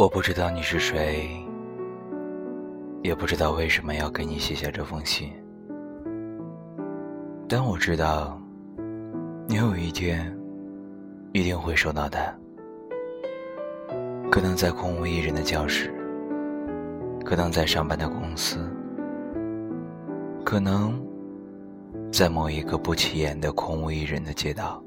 [0.00, 1.28] 我不知道你是谁，
[3.02, 5.30] 也不知道为什么要给你写下这封信，
[7.46, 8.40] 但我知道，
[9.46, 10.34] 你有一天
[11.34, 12.34] 一定会收到它。
[14.30, 15.92] 可能在空无一人的教室，
[17.22, 18.58] 可能在上班的公司，
[20.42, 20.98] 可能
[22.10, 24.82] 在某一个不起眼的空无一人的街道。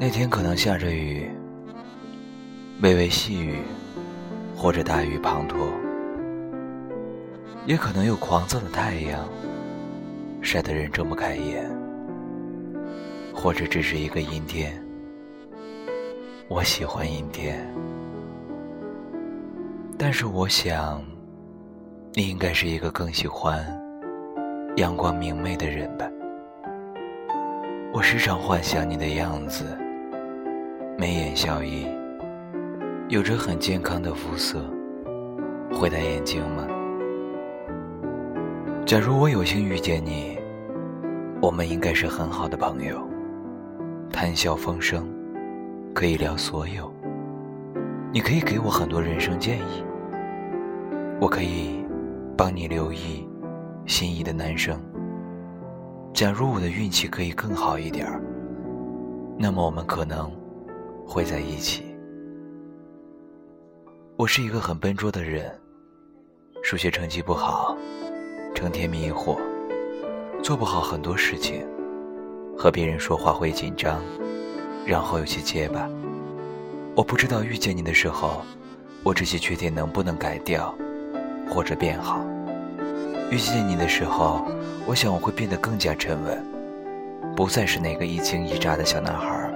[0.00, 1.30] 那天可能下着雨。
[2.82, 3.54] 微微细雨，
[4.54, 5.70] 或者大雨滂沱，
[7.64, 9.26] 也可能有狂躁的太阳，
[10.42, 11.64] 晒得人睁不开眼，
[13.34, 14.78] 或者只是一个阴天。
[16.48, 17.66] 我喜欢阴天，
[19.96, 21.02] 但是我想，
[22.12, 23.64] 你应该是一个更喜欢
[24.76, 26.06] 阳光明媚的人吧。
[27.90, 29.64] 我时常幻想你的样子，
[30.98, 31.86] 眉眼笑意。
[33.08, 34.58] 有着很健康的肤色，
[35.72, 36.66] 会戴眼镜吗？
[38.84, 40.36] 假如我有幸遇见你，
[41.40, 43.00] 我们应该是很好的朋友，
[44.12, 45.06] 谈笑风生，
[45.94, 46.92] 可以聊所有。
[48.12, 49.84] 你可以给我很多人生建议，
[51.20, 51.84] 我可以
[52.36, 53.24] 帮你留意
[53.86, 54.80] 心仪的男生。
[56.12, 58.20] 假如我的运气可以更好一点儿，
[59.38, 60.28] 那么我们可能
[61.06, 61.85] 会在一起。
[64.18, 65.44] 我是一个很笨拙的人，
[66.62, 67.76] 数学成绩不好，
[68.54, 69.36] 成天迷惑，
[70.42, 71.66] 做不好很多事情，
[72.56, 74.00] 和别人说话会紧张，
[74.86, 75.86] 然后又去结巴。
[76.94, 78.42] 我不知道遇见你的时候，
[79.02, 80.74] 我这些缺点能不能改掉，
[81.50, 82.24] 或者变好。
[83.30, 84.46] 遇见你的时候，
[84.86, 86.42] 我想我会变得更加沉稳，
[87.36, 89.52] 不再是那个一惊一乍的小男孩。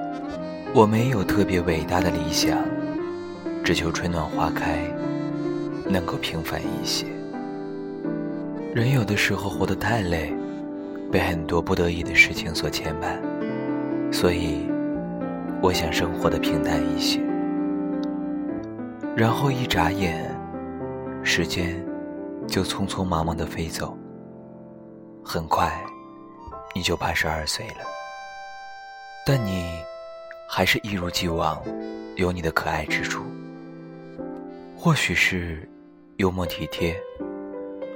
[0.74, 2.58] 我没有特别伟大的理想。
[3.62, 4.82] 只求春暖花开，
[5.86, 7.06] 能够平凡一些。
[8.74, 10.32] 人有的时候活得太累，
[11.10, 13.20] 被很多不得已的事情所牵绊，
[14.12, 14.68] 所以
[15.62, 17.20] 我想生活的平淡一些。
[19.16, 20.30] 然后一眨眼，
[21.22, 21.84] 时间
[22.46, 23.96] 就匆匆忙忙的飞走，
[25.22, 25.70] 很快
[26.74, 27.84] 你就八十二岁了。
[29.26, 29.64] 但你
[30.48, 31.60] 还是一如既往，
[32.16, 33.22] 有你的可爱之处。
[34.82, 35.68] 或许是
[36.16, 36.98] 幽默体贴，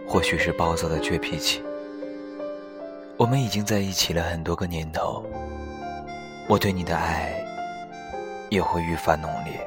[0.07, 1.63] 或许是暴躁的倔脾气。
[3.17, 5.25] 我们已经在一起了很多个年头，
[6.47, 7.43] 我对你的爱
[8.51, 9.67] 也会愈发浓烈。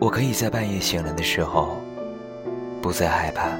[0.00, 1.76] 我可以在半夜醒来的时候，
[2.80, 3.50] 不再害怕，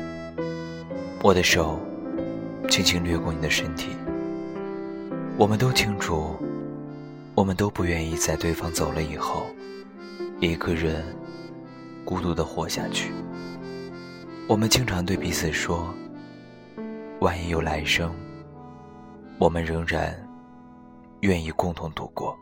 [1.23, 1.79] 我的手
[2.71, 3.91] 轻轻掠过你的身体。
[5.37, 6.35] 我们都清楚，
[7.35, 9.45] 我们都不愿意在对方走了以后。
[10.45, 11.05] 一个人
[12.05, 13.13] 孤独的活下去。
[14.47, 15.95] 我们经常对彼此说
[17.21, 18.15] ：“万一有来生，
[19.39, 20.15] 我们仍然
[21.21, 22.39] 愿意共同度过。”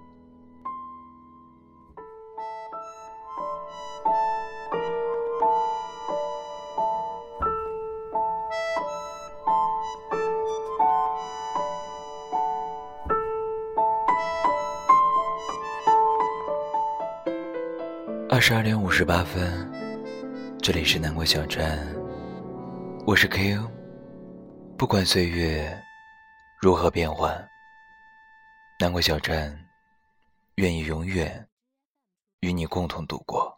[18.44, 19.70] 十二点五十八分，
[20.60, 21.78] 这里是南国小站，
[23.06, 23.70] 我是 K.O。
[24.76, 25.80] 不管岁月
[26.60, 27.32] 如何变换，
[28.81, 29.56] 南国小站
[30.56, 31.47] 愿意永远
[32.41, 33.51] 与你共同度过。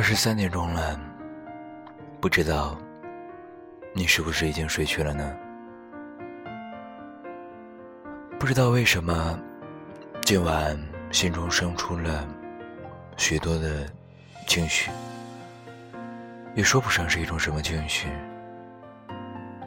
[0.00, 0.98] 二十三点钟了，
[2.22, 2.74] 不知道
[3.92, 5.36] 你是不是已经睡去了呢？
[8.38, 9.38] 不知道为什么，
[10.22, 10.74] 今晚
[11.10, 12.26] 心中生出了
[13.18, 13.86] 许多的
[14.46, 14.90] 情绪，
[16.54, 18.08] 也说不上是一种什么情绪。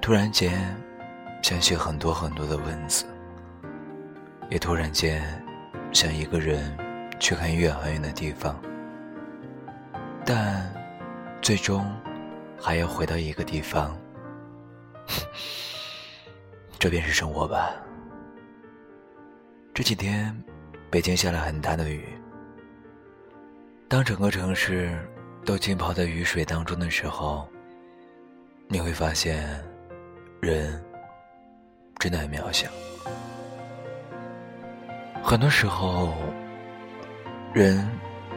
[0.01, 0.75] 突然间
[1.43, 3.05] 想写很多很多的文字，
[4.49, 5.21] 也突然间
[5.91, 6.75] 想一个人
[7.19, 8.59] 去很远很远的地方。
[10.25, 10.73] 但
[11.41, 11.85] 最终
[12.59, 13.97] 还要回到一个地方，
[16.79, 17.73] 这便是生活吧。
[19.73, 20.35] 这几天，
[20.89, 22.05] 北京下了很大的雨。
[23.87, 24.97] 当整个城市
[25.45, 27.47] 都浸泡在雨水当中的时候，
[28.67, 29.63] 你会发现，
[30.41, 30.83] 人
[31.99, 32.69] 真的很渺小。
[35.21, 36.13] 很多时候，
[37.53, 37.87] 人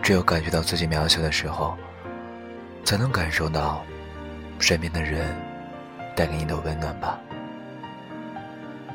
[0.02, 1.76] 只有感觉到自己渺小的时候，
[2.84, 3.84] 才能感受到
[4.58, 5.34] 身边的人
[6.14, 7.18] 带给你的温暖吧。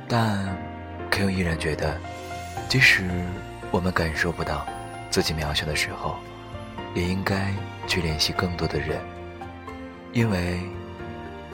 [0.07, 0.48] 但
[1.09, 1.98] Q 依然觉得，
[2.69, 3.03] 即使
[3.71, 4.65] 我们感受不到
[5.09, 6.15] 自己渺小的时候，
[6.94, 7.54] 也应该
[7.88, 9.00] 去联系更多的人，
[10.13, 10.59] 因为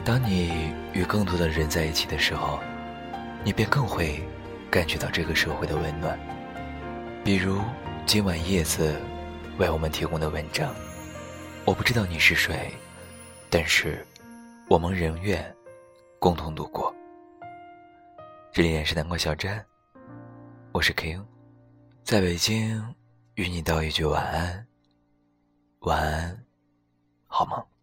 [0.06, 2.60] 当你与更多的人在一起的时候，
[3.44, 4.24] 你便更会。
[4.70, 6.20] 感觉到这个社会的温暖，
[7.24, 7.62] 比如
[8.06, 8.94] 今晚叶子
[9.58, 10.74] 为我们提供的文章。
[11.66, 12.72] 我不知道你是谁，
[13.50, 14.06] 但是
[14.70, 15.56] 我们仍愿
[16.20, 16.94] 共同度过。
[18.52, 19.66] 这里是南瓜小站，
[20.72, 21.24] 我是 King，
[22.04, 22.96] 在北京
[23.34, 24.68] 与你道一句晚安，
[25.80, 26.46] 晚安，
[27.26, 27.77] 好梦。